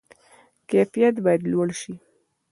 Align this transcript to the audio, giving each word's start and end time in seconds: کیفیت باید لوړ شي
کیفیت 0.69 1.15
باید 1.25 1.41
لوړ 1.51 1.67
شي 1.81 1.93